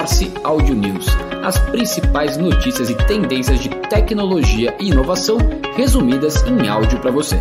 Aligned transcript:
Morse 0.00 0.32
Audio 0.44 0.74
News, 0.74 1.04
as 1.44 1.58
principais 1.58 2.38
notícias 2.38 2.88
e 2.88 2.94
tendências 3.06 3.60
de 3.60 3.68
tecnologia 3.90 4.74
e 4.80 4.88
inovação 4.88 5.36
resumidas 5.76 6.42
em 6.44 6.66
áudio 6.66 6.98
para 7.02 7.10
você. 7.10 7.36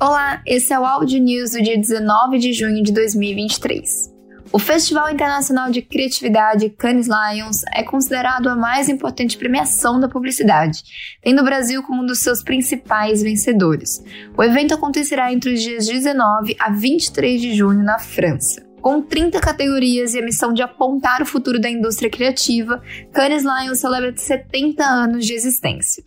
Olá, 0.00 0.42
esse 0.44 0.72
é 0.72 0.80
o 0.80 0.84
Audio 0.84 1.22
News 1.22 1.52
do 1.52 1.62
dia 1.62 1.78
19 1.78 2.38
de 2.38 2.52
junho 2.52 2.82
de 2.82 2.92
2023. 2.92 4.15
O 4.52 4.58
Festival 4.58 5.10
Internacional 5.10 5.70
de 5.70 5.82
Criatividade 5.82 6.70
Cannes 6.70 7.08
Lions 7.08 7.62
é 7.74 7.82
considerado 7.82 8.48
a 8.48 8.54
mais 8.54 8.88
importante 8.88 9.36
premiação 9.36 9.98
da 9.98 10.08
publicidade, 10.08 10.82
tendo 11.20 11.42
o 11.42 11.44
Brasil 11.44 11.82
como 11.82 12.02
um 12.02 12.06
dos 12.06 12.20
seus 12.20 12.42
principais 12.42 13.22
vencedores. 13.22 14.02
O 14.36 14.42
evento 14.42 14.72
acontecerá 14.72 15.32
entre 15.32 15.54
os 15.54 15.62
dias 15.62 15.86
19 15.86 16.56
a 16.58 16.70
23 16.70 17.40
de 17.40 17.54
junho 17.54 17.82
na 17.82 17.98
França. 17.98 18.64
Com 18.80 19.02
30 19.02 19.40
categorias 19.40 20.14
e 20.14 20.20
a 20.20 20.24
missão 20.24 20.52
de 20.52 20.62
apontar 20.62 21.20
o 21.20 21.26
futuro 21.26 21.60
da 21.60 21.68
indústria 21.68 22.08
criativa, 22.08 22.80
Cannes 23.12 23.42
Lions 23.42 23.80
celebra 23.80 24.16
70 24.16 24.84
anos 24.84 25.26
de 25.26 25.34
existência. 25.34 26.04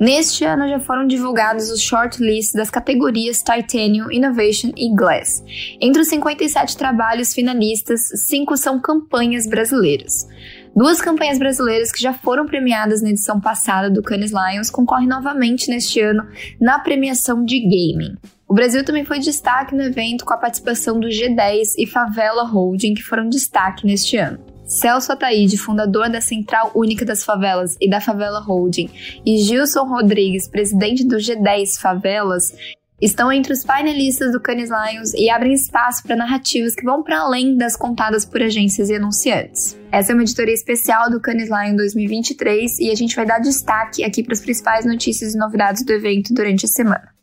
Neste 0.00 0.44
ano 0.44 0.68
já 0.68 0.78
foram 0.78 1.06
divulgados 1.06 1.70
os 1.70 1.82
shortlists 1.82 2.52
das 2.52 2.70
categorias 2.70 3.42
Titanium, 3.42 4.10
Innovation 4.12 4.70
e 4.76 4.94
Glass. 4.94 5.42
Entre 5.80 6.00
os 6.00 6.08
57 6.08 6.76
trabalhos 6.76 7.32
finalistas, 7.32 8.02
cinco 8.28 8.56
são 8.56 8.80
campanhas 8.80 9.46
brasileiras. 9.46 10.26
Duas 10.74 11.00
campanhas 11.00 11.38
brasileiras 11.38 11.90
que 11.90 12.00
já 12.00 12.12
foram 12.12 12.46
premiadas 12.46 13.02
na 13.02 13.10
edição 13.10 13.40
passada 13.40 13.90
do 13.90 14.02
Cannes 14.02 14.30
Lions 14.30 14.70
concorrem 14.70 15.08
novamente 15.08 15.68
neste 15.68 16.00
ano 16.00 16.24
na 16.60 16.78
premiação 16.78 17.44
de 17.44 17.58
gaming. 17.58 18.14
O 18.46 18.54
Brasil 18.54 18.84
também 18.84 19.04
foi 19.04 19.18
destaque 19.18 19.74
no 19.74 19.82
evento 19.82 20.24
com 20.24 20.32
a 20.32 20.38
participação 20.38 21.00
do 21.00 21.08
G10 21.08 21.74
e 21.76 21.86
Favela 21.86 22.44
Holding, 22.44 22.94
que 22.94 23.02
foram 23.02 23.28
destaque 23.28 23.84
neste 23.84 24.16
ano. 24.16 24.38
Celso 24.68 25.12
Ataíde, 25.12 25.56
fundador 25.56 26.10
da 26.10 26.20
Central 26.20 26.70
Única 26.74 27.04
das 27.04 27.24
Favelas 27.24 27.74
e 27.80 27.88
da 27.88 28.02
Favela 28.02 28.38
Holding, 28.38 28.90
e 29.24 29.38
Gilson 29.38 29.84
Rodrigues, 29.84 30.46
presidente 30.46 31.06
do 31.06 31.16
G10 31.16 31.80
Favelas, 31.80 32.52
estão 33.00 33.32
entre 33.32 33.52
os 33.52 33.64
painelistas 33.64 34.32
do 34.32 34.40
Cannes 34.40 34.68
Lions 34.68 35.14
e 35.14 35.30
abrem 35.30 35.54
espaço 35.54 36.02
para 36.02 36.16
narrativas 36.16 36.74
que 36.74 36.84
vão 36.84 37.02
para 37.02 37.20
além 37.20 37.56
das 37.56 37.76
contadas 37.76 38.26
por 38.26 38.42
agências 38.42 38.90
e 38.90 38.96
anunciantes. 38.96 39.78
Essa 39.90 40.12
é 40.12 40.14
uma 40.14 40.22
editoria 40.22 40.54
especial 40.54 41.10
do 41.10 41.20
Cannes 41.20 41.48
Lion 41.48 41.74
2023 41.74 42.78
e 42.80 42.90
a 42.90 42.94
gente 42.94 43.16
vai 43.16 43.24
dar 43.24 43.38
destaque 43.38 44.04
aqui 44.04 44.22
para 44.22 44.34
as 44.34 44.40
principais 44.40 44.84
notícias 44.84 45.34
e 45.34 45.38
novidades 45.38 45.82
do 45.82 45.92
evento 45.92 46.34
durante 46.34 46.66
a 46.66 46.68
semana. 46.68 47.17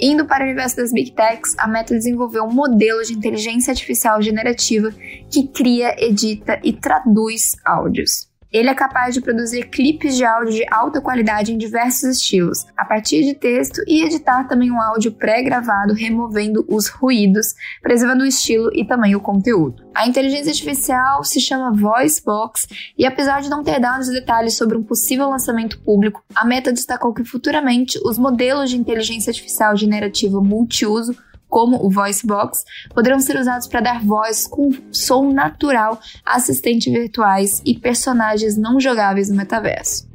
Indo 0.00 0.26
para 0.26 0.42
o 0.42 0.46
universo 0.46 0.76
das 0.76 0.92
Big 0.92 1.12
Techs, 1.12 1.54
a 1.58 1.68
Meta 1.68 1.94
desenvolveu 1.94 2.44
um 2.44 2.52
modelo 2.52 3.02
de 3.04 3.12
inteligência 3.12 3.70
artificial 3.70 4.20
generativa 4.20 4.90
que 5.30 5.46
cria, 5.46 5.94
edita 5.98 6.60
e 6.64 6.72
traduz 6.72 7.52
áudios. 7.64 8.31
Ele 8.52 8.68
é 8.68 8.74
capaz 8.74 9.14
de 9.14 9.20
produzir 9.20 9.68
clipes 9.70 10.14
de 10.14 10.24
áudio 10.24 10.52
de 10.52 10.66
alta 10.70 11.00
qualidade 11.00 11.52
em 11.52 11.56
diversos 11.56 12.02
estilos, 12.16 12.66
a 12.76 12.84
partir 12.84 13.24
de 13.24 13.34
texto 13.34 13.82
e 13.86 14.04
editar 14.04 14.44
também 14.44 14.70
um 14.70 14.80
áudio 14.80 15.12
pré-gravado, 15.12 15.94
removendo 15.94 16.64
os 16.68 16.86
ruídos, 16.88 17.46
preservando 17.80 18.24
o 18.24 18.26
estilo 18.26 18.70
e 18.74 18.84
também 18.84 19.16
o 19.16 19.20
conteúdo. 19.20 19.82
A 19.94 20.06
inteligência 20.06 20.50
artificial 20.50 21.24
se 21.24 21.40
chama 21.40 21.72
VoiceBox 21.72 22.66
e, 22.98 23.06
apesar 23.06 23.40
de 23.40 23.48
não 23.48 23.62
ter 23.62 23.80
dados 23.80 24.08
detalhes 24.08 24.54
sobre 24.54 24.76
um 24.76 24.82
possível 24.82 25.30
lançamento 25.30 25.80
público, 25.80 26.22
a 26.34 26.44
Meta 26.44 26.72
destacou 26.72 27.14
que 27.14 27.24
futuramente 27.24 27.98
os 28.04 28.18
modelos 28.18 28.68
de 28.68 28.76
inteligência 28.76 29.30
artificial 29.30 29.74
generativa 29.76 30.40
multiuso 30.42 31.16
como 31.52 31.84
o 31.84 31.90
Voice 31.90 32.26
Box, 32.26 32.64
poderão 32.94 33.20
ser 33.20 33.38
usados 33.38 33.68
para 33.68 33.82
dar 33.82 34.02
voz 34.02 34.46
com 34.46 34.70
som 34.90 35.30
natural 35.30 36.00
a 36.24 36.36
assistentes 36.36 36.90
virtuais 36.90 37.60
e 37.66 37.78
personagens 37.78 38.56
não 38.56 38.80
jogáveis 38.80 39.28
no 39.28 39.36
metaverso. 39.36 40.10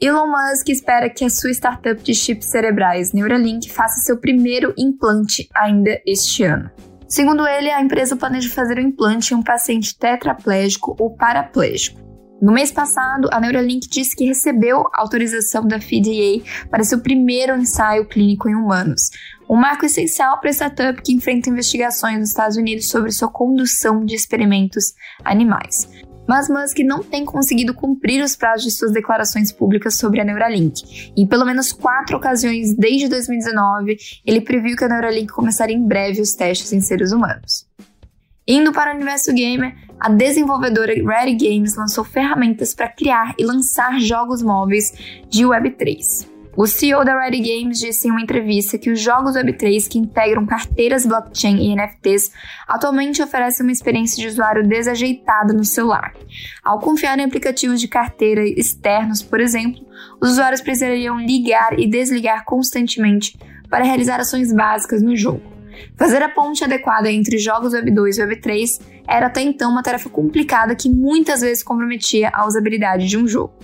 Elon 0.00 0.26
Musk 0.26 0.68
espera 0.68 1.08
que 1.08 1.24
a 1.24 1.30
sua 1.30 1.52
startup 1.52 2.02
de 2.02 2.12
chips 2.12 2.50
cerebrais 2.50 3.12
Neuralink 3.12 3.70
faça 3.70 4.00
seu 4.00 4.16
primeiro 4.16 4.74
implante 4.76 5.48
ainda 5.54 6.00
este 6.04 6.42
ano. 6.42 6.68
Segundo 7.08 7.46
ele, 7.46 7.70
a 7.70 7.80
empresa 7.80 8.16
planeja 8.16 8.50
fazer 8.50 8.78
o 8.78 8.82
implante 8.82 9.32
em 9.32 9.36
um 9.36 9.42
paciente 9.42 9.96
tetraplégico 9.96 10.96
ou 10.98 11.14
paraplégico. 11.14 12.07
No 12.40 12.52
mês 12.52 12.70
passado, 12.70 13.28
a 13.32 13.40
Neuralink 13.40 13.88
disse 13.88 14.14
que 14.14 14.24
recebeu 14.24 14.88
autorização 14.92 15.66
da 15.66 15.80
FDA 15.80 16.40
para 16.70 16.84
seu 16.84 17.00
primeiro 17.00 17.56
ensaio 17.56 18.06
clínico 18.06 18.48
em 18.48 18.54
humanos, 18.54 19.10
um 19.50 19.56
marco 19.56 19.84
essencial 19.84 20.38
para 20.38 20.50
a 20.50 20.52
startup 20.52 21.02
que 21.02 21.12
enfrenta 21.12 21.50
investigações 21.50 22.18
nos 22.18 22.28
Estados 22.28 22.56
Unidos 22.56 22.88
sobre 22.90 23.10
sua 23.10 23.28
condução 23.28 24.04
de 24.04 24.14
experimentos 24.14 24.94
animais. 25.24 25.88
Mas 26.28 26.48
Musk 26.48 26.78
não 26.80 27.02
tem 27.02 27.24
conseguido 27.24 27.74
cumprir 27.74 28.22
os 28.22 28.36
prazos 28.36 28.66
de 28.66 28.70
suas 28.70 28.92
declarações 28.92 29.50
públicas 29.50 29.96
sobre 29.96 30.20
a 30.20 30.24
Neuralink. 30.24 31.12
Em 31.16 31.26
pelo 31.26 31.44
menos 31.44 31.72
quatro 31.72 32.18
ocasiões 32.18 32.72
desde 32.76 33.08
2019, 33.08 33.96
ele 34.24 34.42
previu 34.42 34.76
que 34.76 34.84
a 34.84 34.88
Neuralink 34.88 35.32
começaria 35.32 35.74
em 35.74 35.84
breve 35.84 36.20
os 36.20 36.34
testes 36.34 36.72
em 36.72 36.80
seres 36.80 37.10
humanos. 37.10 37.67
Indo 38.50 38.72
para 38.72 38.92
o 38.92 38.94
universo 38.94 39.30
gamer, 39.34 39.76
a 40.00 40.08
desenvolvedora 40.08 40.94
Ready 40.94 41.34
Games 41.34 41.76
lançou 41.76 42.02
ferramentas 42.02 42.72
para 42.72 42.88
criar 42.88 43.34
e 43.36 43.44
lançar 43.44 44.00
jogos 44.00 44.42
móveis 44.42 44.90
de 45.28 45.44
Web3. 45.44 46.26
O 46.56 46.66
CEO 46.66 47.04
da 47.04 47.20
Ready 47.20 47.40
Games 47.42 47.78
disse 47.78 48.08
em 48.08 48.10
uma 48.10 48.22
entrevista 48.22 48.78
que 48.78 48.90
os 48.90 48.98
jogos 48.98 49.34
Web3 49.36 49.86
que 49.86 49.98
integram 49.98 50.46
carteiras 50.46 51.04
blockchain 51.04 51.58
e 51.58 51.76
NFTs 51.76 52.32
atualmente 52.66 53.22
oferecem 53.22 53.66
uma 53.66 53.70
experiência 53.70 54.16
de 54.16 54.28
usuário 54.28 54.66
desajeitada 54.66 55.52
no 55.52 55.62
celular. 55.62 56.14
Ao 56.64 56.80
confiar 56.80 57.18
em 57.18 57.24
aplicativos 57.24 57.78
de 57.78 57.86
carteira 57.86 58.42
externos, 58.42 59.22
por 59.22 59.40
exemplo, 59.40 59.86
os 60.22 60.30
usuários 60.30 60.62
precisariam 60.62 61.20
ligar 61.20 61.78
e 61.78 61.86
desligar 61.86 62.46
constantemente 62.46 63.38
para 63.68 63.84
realizar 63.84 64.18
ações 64.18 64.50
básicas 64.50 65.02
no 65.02 65.14
jogo. 65.14 65.57
Fazer 65.96 66.22
a 66.22 66.28
ponte 66.28 66.64
adequada 66.64 67.10
entre 67.10 67.38
jogos 67.38 67.72
Web 67.72 67.90
2 67.90 68.18
e 68.18 68.20
Web 68.22 68.40
3 68.40 68.80
era 69.06 69.26
até 69.26 69.40
então 69.40 69.70
uma 69.70 69.82
tarefa 69.82 70.08
complicada 70.08 70.74
que 70.74 70.88
muitas 70.88 71.40
vezes 71.40 71.62
comprometia 71.62 72.30
a 72.32 72.46
usabilidade 72.46 73.08
de 73.08 73.16
um 73.16 73.26
jogo. 73.26 73.54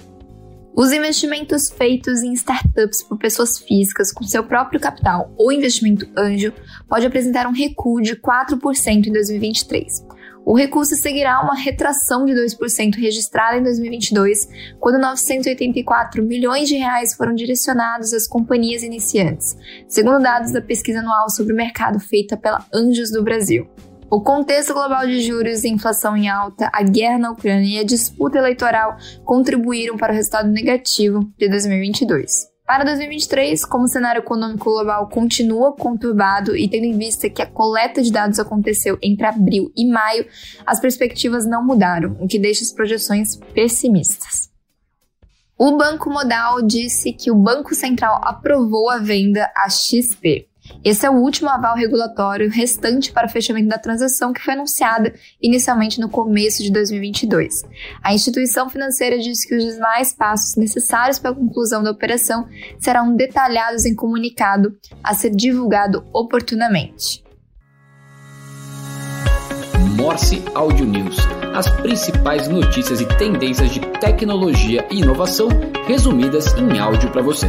Os 0.77 0.91
investimentos 0.93 1.71
feitos 1.71 2.23
em 2.23 2.33
startups 2.33 3.05
por 3.05 3.17
pessoas 3.17 3.59
físicas 3.59 4.13
com 4.13 4.25
seu 4.25 4.43
próprio 4.43 4.81
capital 4.81 5.33
ou 5.37 5.53
investimento 5.53 6.09
anjo 6.19 6.53
pode 6.89 7.07
apresentar 7.07 7.47
um 7.47 7.53
recuo 7.53 8.01
de 8.01 8.17
4% 8.17 9.07
em 9.07 9.13
2023. 9.13 10.05
O 10.47 10.55
recurso 10.55 10.95
seguirá 10.97 11.41
uma 11.41 11.57
retração 11.57 12.27
de 12.27 12.33
2% 12.33 12.97
registrada 12.97 13.57
em 13.57 13.63
2022, 13.63 14.47
quando 14.79 15.01
984 15.01 16.23
milhões 16.23 16.69
de 16.69 16.77
reais 16.77 17.15
foram 17.15 17.35
direcionados 17.35 18.13
às 18.13 18.29
companhias 18.29 18.83
iniciantes, 18.83 19.57
segundo 19.89 20.23
dados 20.23 20.53
da 20.53 20.61
pesquisa 20.61 20.99
anual 20.99 21.31
sobre 21.31 21.55
o 21.55 21.57
mercado 21.57 21.99
feita 21.99 22.37
pela 22.37 22.65
Anjos 22.75 23.11
do 23.11 23.25
Brasil. 23.25 23.67
O 24.11 24.21
contexto 24.21 24.75
global 24.75 25.07
de 25.07 25.23
juros 25.23 25.65
e 25.65 25.69
inflação 25.69 26.15
em 26.15 26.29
alta, 26.29 26.71
a 26.73 26.83
guerra 26.83 27.19
na 27.19 27.31
Ucrânia 27.33 27.79
e 27.79 27.81
a 27.81 27.85
disputa 27.85 28.39
eleitoral 28.39 28.97
contribuíram 29.25 29.97
para 29.97 30.13
o 30.13 30.17
resultado 30.17 30.49
negativo 30.51 31.21
de 31.39 31.49
2022. 31.49 32.54
Para 32.67 32.83
2023, 32.85 33.67
como 33.67 33.85
o 33.85 33.89
cenário 33.89 34.21
econômico 34.21 34.65
global 34.65 35.07
continua 35.09 35.77
conturbado 35.77 36.57
e 36.57 36.67
tendo 36.67 36.85
em 36.85 36.97
vista 36.97 37.29
que 37.29 37.43
a 37.43 37.47
coleta 37.47 38.03
de 38.03 38.11
dados 38.11 38.39
aconteceu 38.39 38.99
entre 39.03 39.27
abril 39.27 39.71
e 39.77 39.87
maio, 39.87 40.27
as 40.65 40.81
perspectivas 40.81 41.47
não 41.47 41.63
mudaram, 41.63 42.17
o 42.19 42.27
que 42.27 42.39
deixa 42.39 42.63
as 42.63 42.73
projeções 42.73 43.37
pessimistas. 43.53 44.51
O 45.59 45.77
Banco 45.77 46.09
Modal 46.09 46.63
disse 46.63 47.13
que 47.13 47.31
o 47.31 47.37
Banco 47.37 47.75
Central 47.75 48.19
aprovou 48.25 48.89
a 48.89 48.97
venda 48.97 49.53
à 49.55 49.69
XP. 49.69 50.49
Esse 50.85 51.07
é 51.07 51.11
o 51.11 51.15
último 51.15 51.49
aval 51.49 51.77
regulatório 51.77 52.51
restante 52.51 53.13
para 53.13 53.27
o 53.27 53.31
fechamento 53.31 53.69
da 53.69 53.79
transação 53.79 54.33
que 54.33 54.41
foi 54.41 54.55
anunciada 54.55 55.15
inicialmente 55.41 56.01
no 56.01 56.09
começo 56.09 56.63
de 56.63 56.71
2022. 56.71 57.63
A 58.03 58.15
instituição 58.15 58.69
financeira 58.69 59.19
disse 59.19 59.49
que 59.49 59.57
os 59.57 59.65
demais 59.65 60.15
passos 60.15 60.57
necessários 60.57 61.19
para 61.19 61.31
a 61.31 61.35
conclusão 61.35 61.83
da 61.83 61.91
operação 61.91 62.47
serão 62.79 63.15
detalhados 63.15 63.85
em 63.85 63.95
comunicado 63.95 64.77
a 65.03 65.15
ser 65.15 65.31
divulgado 65.31 66.05
oportunamente. 66.13 67.25
Morse 69.97 70.43
Audio 70.55 70.85
News. 70.85 71.17
As 71.55 71.71
principais 71.81 72.49
notícias 72.49 73.01
e 73.01 73.07
tendências 73.17 73.71
de 73.71 73.81
tecnologia 74.01 74.87
e 74.91 75.01
inovação 75.01 75.49
resumidas 75.87 76.53
em 76.59 76.79
áudio 76.79 77.11
para 77.11 77.23
você. 77.23 77.47